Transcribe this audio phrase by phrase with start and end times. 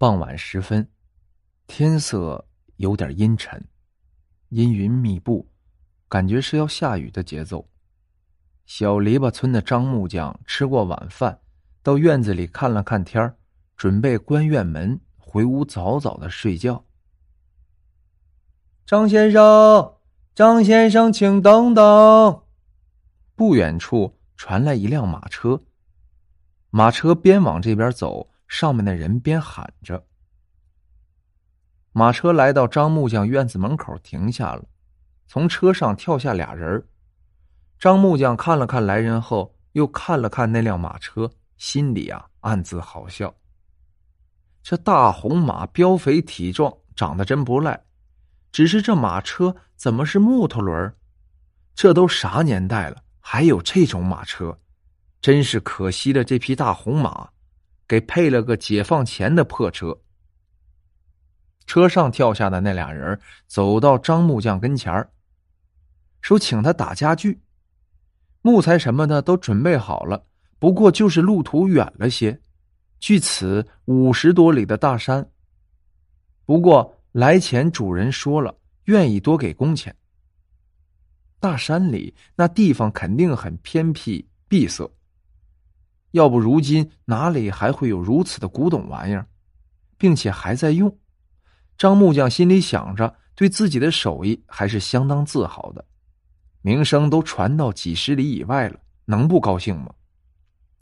[0.00, 0.88] 傍晚时分，
[1.66, 3.66] 天色有点阴沉，
[4.50, 5.48] 阴云密布，
[6.08, 7.68] 感觉是要下雨的节奏。
[8.64, 11.40] 小篱笆村的张木匠吃过晚饭，
[11.82, 13.36] 到院子里看了看天儿
[13.76, 16.84] 准备关院门回屋早早的睡觉。
[18.86, 19.96] 张先生，
[20.32, 22.42] 张先生，请等等！
[23.34, 25.64] 不远处传来一辆马车。
[26.70, 30.04] 马车边往这边走，上面的人边喊着。
[31.92, 34.64] 马车来到张木匠院子门口停下了，
[35.26, 36.84] 从车上跳下俩人。
[37.78, 43.32] 张木匠看了看来人后，又看了看那辆马车，心里啊暗自好笑。
[44.62, 47.80] 这大红马膘肥体壮，长得真不赖，
[48.50, 50.94] 只是这马车怎么是木头轮？
[51.74, 54.58] 这都啥年代了，还有这种马车？
[55.20, 57.30] 真是可惜了，这匹大红马，
[57.88, 59.98] 给配了个解放前的破车。
[61.66, 65.10] 车上跳下的那俩人走到张木匠跟前儿，
[66.20, 67.40] 说：“请他打家具，
[68.42, 70.26] 木材什么的都准备好了，
[70.58, 72.38] 不过就是路途远了些，
[73.00, 75.28] 距此五十多里的大山。
[76.44, 79.94] 不过来前主人说了，愿意多给工钱。
[81.38, 84.90] 大山里那地方肯定很偏僻闭塞。”
[86.12, 89.26] 要不如今哪里还会有如此的古董玩意儿，
[89.96, 90.98] 并且还在用？
[91.76, 95.84] 张木匠心里想着，对自己的手艺还是相当自豪的，
[96.62, 99.92] 名声都传到几十里以外了，能不高兴吗？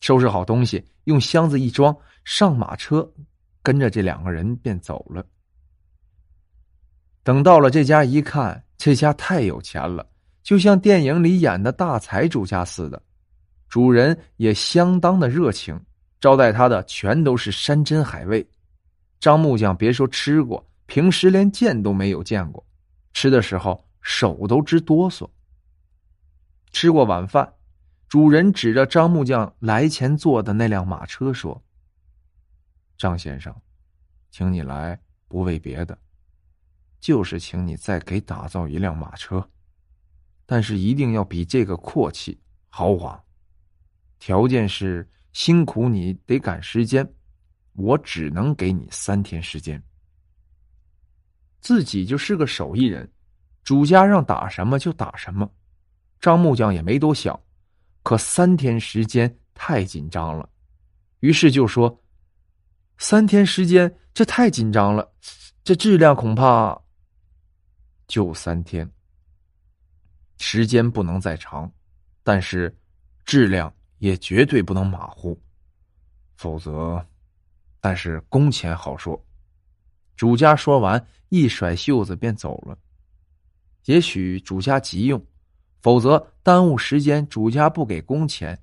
[0.00, 3.10] 收拾好东西，用箱子一装，上马车，
[3.62, 5.24] 跟着这两个人便走了。
[7.22, 10.08] 等到了这家一看，这家太有钱了，
[10.42, 13.02] 就像电影里演的大财主家似的。
[13.68, 15.78] 主人也相当的热情，
[16.20, 18.48] 招待他的全都是山珍海味。
[19.18, 22.64] 张木匠别说吃过，平时连见都没有见过，
[23.12, 25.28] 吃的时候手都直哆嗦。
[26.70, 27.52] 吃过晚饭，
[28.08, 31.60] 主人指着张木匠来前坐的那辆马车说
[32.96, 33.54] ：“张先生，
[34.30, 35.98] 请你来不为别的，
[37.00, 39.48] 就是请你再给打造一辆马车，
[40.44, 42.38] 但是一定要比这个阔气
[42.68, 43.20] 豪华。”
[44.18, 47.06] 条件是辛苦你得赶时间，
[47.74, 49.82] 我只能给你三天时间。
[51.60, 53.10] 自己就是个手艺人，
[53.62, 55.50] 主家让打什么就打什么。
[56.20, 57.38] 张木匠也没多想，
[58.02, 60.48] 可三天时间太紧张了，
[61.20, 62.02] 于是就说
[62.98, 65.12] ：“三天时间这太紧张了，
[65.62, 66.80] 这质量恐怕
[68.06, 68.90] 就三天。
[70.38, 71.70] 时间不能再长，
[72.22, 72.74] 但是
[73.24, 75.40] 质量。”也绝对不能马虎，
[76.36, 77.04] 否则。
[77.80, 79.22] 但是工钱好说。
[80.16, 82.76] 主家说完，一甩袖子便走了。
[83.84, 85.24] 也许主家急用，
[85.82, 87.28] 否则耽误时间。
[87.28, 88.58] 主家不给工钱。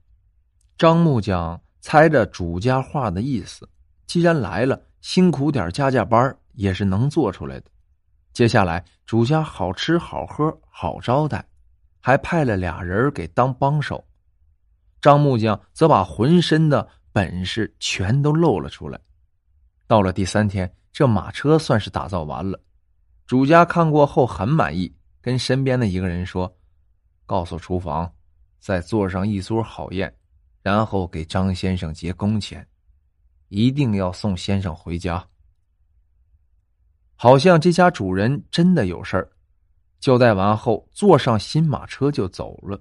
[0.78, 3.70] 张木匠猜着主家话的意思，
[4.06, 7.66] 既然来了，辛苦点加加班也是能做出来的。
[8.34, 11.46] 接下来主家好吃好喝好招待，
[12.02, 14.04] 还派了俩人给当帮手。
[15.04, 18.98] 张木匠则把浑身的本事全都露了出来。
[19.86, 22.58] 到了第三天，这马车算是打造完了。
[23.28, 26.50] 主家看过后很满意，跟身边的一个人说
[27.28, 28.10] ：“告诉厨房，
[28.60, 30.16] 再做上一桌好宴，
[30.62, 32.66] 然后给张先生结工钱，
[33.50, 35.22] 一定要送先生回家。”
[37.18, 39.30] 好像这家主人真的有事儿。
[40.00, 42.80] 交代完后，坐上新马车就走了。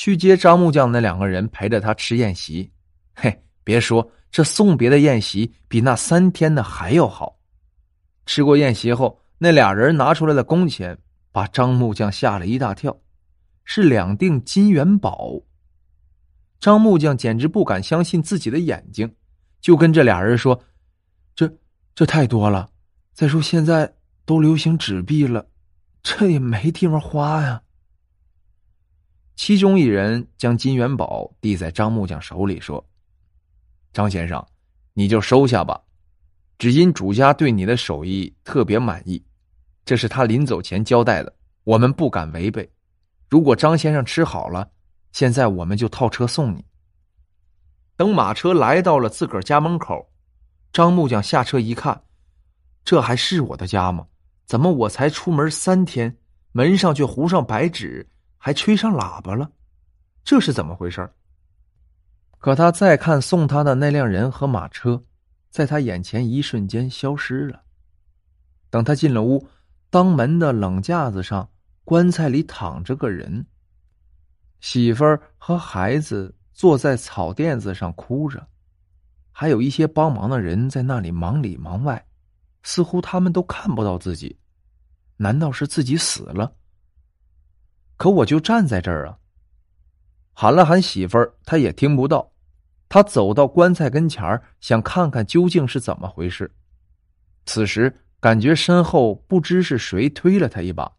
[0.00, 2.70] 去接张木匠那两个人陪着他吃宴席，
[3.14, 7.38] 嘿，别说这送别的宴席比那三天的还要好。
[8.24, 10.96] 吃过宴席后，那俩人拿出来的工钱
[11.30, 12.98] 把张木匠吓了一大跳，
[13.66, 15.38] 是两锭金元宝。
[16.60, 19.14] 张木匠简直不敢相信自己的眼睛，
[19.60, 20.58] 就跟这俩人说
[21.36, 21.46] ：“这
[21.94, 22.70] 这太多了，
[23.12, 23.92] 再说现在
[24.24, 25.46] 都流行纸币了，
[26.02, 27.60] 这也没地方花呀。”
[29.42, 32.86] 其中一人将金元宝递在张木匠手里，说
[33.90, 34.46] ：“张先生，
[34.92, 35.80] 你就收下吧。
[36.58, 39.24] 只因主家对你的手艺特别满意，
[39.82, 41.34] 这是他临走前交代的，
[41.64, 42.70] 我们不敢违背。
[43.30, 44.70] 如果张先生吃好了，
[45.12, 46.62] 现在我们就套车送你。”
[47.96, 50.06] 等马车来到了自个儿家门口，
[50.70, 51.98] 张木匠下车一看，
[52.84, 54.06] 这还是我的家吗？
[54.44, 56.14] 怎么我才出门三天，
[56.52, 58.06] 门上却糊上白纸？
[58.42, 59.52] 还吹上喇叭了，
[60.24, 61.06] 这是怎么回事
[62.38, 65.04] 可他再看送他的那辆人和马车，
[65.50, 67.60] 在他眼前一瞬间消失了。
[68.70, 69.46] 等他进了屋，
[69.90, 71.50] 当门的冷架子上，
[71.84, 73.44] 棺材里躺着个人。
[74.60, 78.48] 媳妇儿和孩子坐在草垫子上哭着，
[79.32, 82.02] 还有一些帮忙的人在那里忙里忙外，
[82.62, 84.34] 似乎他们都看不到自己。
[85.18, 86.50] 难道是自己死了？
[88.00, 89.18] 可我就站在这儿啊！
[90.32, 92.32] 喊了喊媳妇儿，他也听不到。
[92.88, 96.50] 他走到棺材跟前儿，想看看究竟是怎么回事。
[97.44, 100.90] 此时感觉身后不知是谁推了他一把，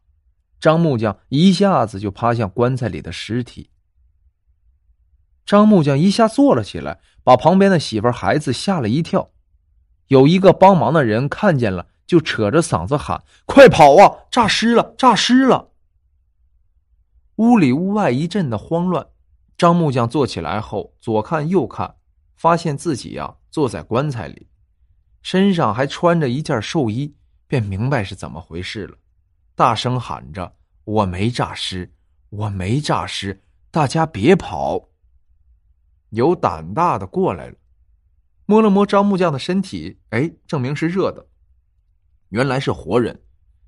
[0.60, 3.72] 张木匠一下子就趴向棺材里的尸体。
[5.44, 9.32] 张木匠一下坐了起来，把旁边的媳妇儿、孩子吓了一跳。
[10.06, 11.88] 有一个帮忙的人看见了。
[12.06, 14.28] 就扯着嗓子喊：“快跑啊！
[14.30, 14.94] 诈尸了！
[14.98, 15.71] 诈尸了！”
[17.36, 19.08] 屋里屋外一阵的慌乱。
[19.58, 21.96] 张木匠坐起来后，左看右看，
[22.36, 24.48] 发现自己呀坐在棺材里，
[25.22, 27.16] 身上还穿着一件寿衣，
[27.48, 28.98] 便明白是怎么回事了，
[29.54, 31.94] 大声喊着：“我没诈尸，
[32.30, 34.90] 我没诈尸，大家别跑！”
[36.10, 37.56] 有胆大的过来了，
[38.46, 41.28] 摸了摸张木匠的身体，哎，证明是热的。
[42.30, 43.22] 原来是活人，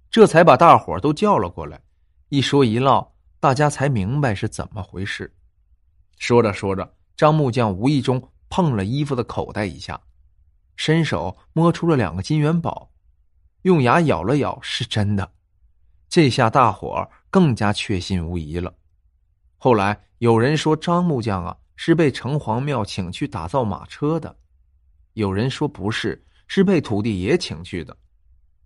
[0.10, 1.80] 这才把大伙都叫了过来。
[2.30, 3.13] 一说一唠，
[3.44, 5.30] 大家才明白是怎么回事。
[6.18, 10.00] 说着说着，张木匠无意中碰了衣服的口袋一下，
[10.78, 12.90] 伸手摸出了两个金元宝，
[13.64, 15.30] 用牙咬了咬，是真的。
[16.08, 18.74] 这下大伙更加确信无疑了。
[19.58, 24.34] 后来有人说张木匠啊是被城隍庙请去打造马车的，
[25.16, 27.98] 有人说不是，是被土地爷请去的。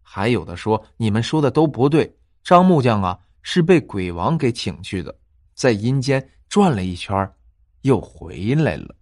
[0.04, 2.16] 还有的说，你们说的都不对。
[2.44, 5.18] 张木匠啊，是被鬼王给请去的，
[5.56, 7.32] 在阴间转了一圈，
[7.84, 8.94] 又回来了。